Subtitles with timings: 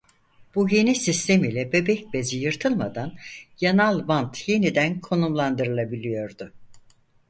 [0.55, 3.13] Bu yeni sistem ile bebek bezi yırtılmadan
[3.59, 6.53] yanal bant yeniden konumlandırılabiliyordu.